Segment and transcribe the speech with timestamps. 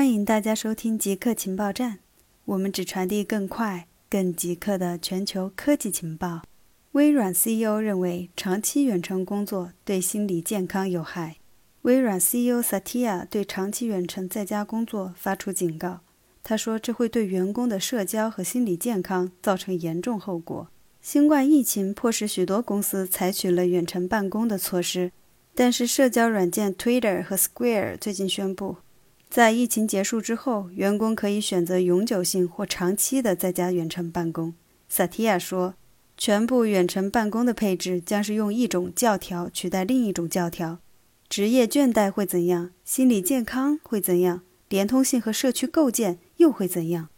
[0.00, 1.98] 欢迎大家收听极客情报站，
[2.46, 6.40] 我们只传递更快、更极客的全球科技情报。
[6.92, 11.36] 微软 CEO 认为长期远程工作对心理健康有害。
[11.82, 16.00] 微软 CEO Satya 对长期远程在家工作发出警告，
[16.42, 20.68] 他说这会对员工的社交和心理健康造成严重后果。
[21.02, 25.12] 新冠疫情迫使许多公司采取了远程办公的措施，
[25.54, 28.76] 但是社交软件 Twitter 和 Square 最近宣布。
[29.30, 34.54] 在疫情结束之后，员工可以选择永久性或长期的在家远程办公。
[34.88, 35.74] 萨提亚说
[36.18, 40.80] ：“全部远程办公的配置将是用一种教条取代另一种教条。
[41.28, 42.72] 职业倦怠会怎样？
[42.84, 44.42] 心理健康会怎样？
[44.68, 47.08] 连通性和社区构建又会怎样？”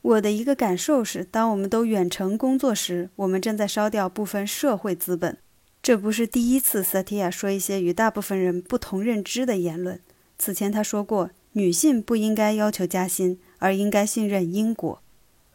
[0.00, 5.36] 我的一个感受是，当我们都远程工作时，我们正在烧掉部分社会资本。
[5.82, 10.00] 这不是第一次萨提亚说一些与大部分人不同认知的言论。
[10.38, 11.28] 此前他说过。
[11.58, 15.02] 女性不应该要求加薪，而应该信任因果。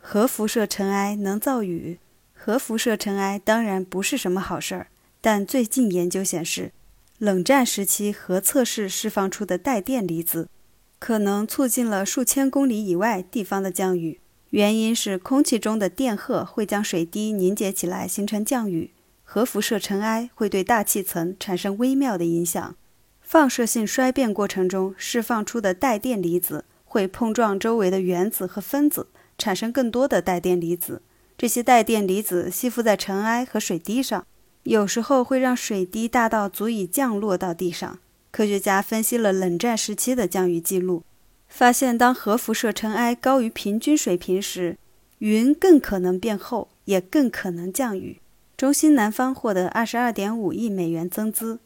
[0.00, 2.00] 核辐射尘埃能造雨，
[2.34, 4.88] 核辐射尘埃当然不是什么好事儿。
[5.20, 6.72] 但最近研究显示，
[7.18, 10.48] 冷战时期核测试释放出的带电离子，
[10.98, 14.18] 可能促进了数千公里以外地方的降雨。
[14.50, 18.90] 原因是空气中的电荷会将水滴凝结起来，形成降雨。
[19.22, 22.74] 核辐射尘埃会对大气层产生微妙的影响。
[23.32, 29.06] 放射性衰变过程中释放出的带电离子会碰撞周围的原子和分子，
[29.38, 31.00] 产生更多的带电离子。
[31.38, 34.26] 这些带电离子吸附在尘埃和水滴上，
[34.64, 37.98] 有时候会让水滴大到足以降落到地上。
[38.30, 41.02] 科学家分析了冷战时期的降雨记录，
[41.48, 44.76] 发现当核辐射尘埃高于平均水平时，
[45.20, 48.20] 云更可能变厚，也更可能降雨。
[48.58, 51.60] 中心南方获得二十二点五亿美元增资。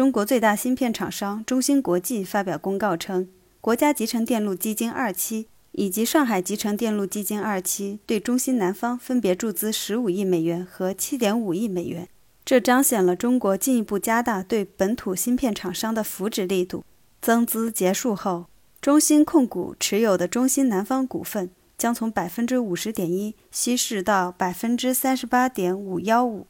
[0.00, 3.28] 中国最大芯片厂商中芯国际发表公告称，
[3.60, 12.08] 国家集成电路基金二期以及上海集成电路基金二期对中芯南方分别注资十五亿美元和七点五亿美元。
[12.46, 16.82] 这彰显了中国进一步加大对本土芯片厂商的扶持力度。
[17.20, 18.46] 增资结束后，
[18.80, 26.46] 中芯控股持有的中芯南方股份将从百分之五十点一稀释到百分之三十八点五幺五。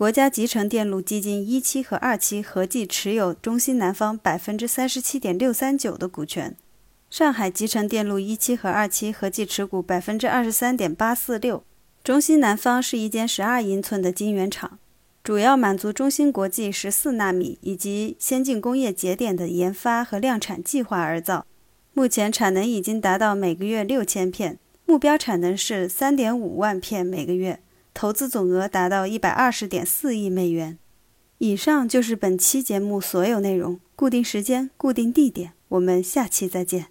[0.00, 6.56] 国家集成电路基金一期和二期合计持有中芯南方百分之三十七点六三九的股权，
[7.10, 11.62] 上海集成电路一期和二期合计持股百分之二十三点八四六。
[12.02, 14.78] 中芯南方是一间十二英寸的晶圆厂，
[15.22, 21.44] 主要满足中芯国际十四纳米以及先进工业节点的研发和量产计划而造。
[21.92, 27.60] 目前产能已经达到每个月六千片，目标产能是三点五万片每个月。
[28.00, 30.78] 投资总额达到一百二十点四亿美元。
[31.36, 33.78] 以上就是本期节目所有内容。
[33.94, 36.90] 固定时间，固定地点，我们下期再见。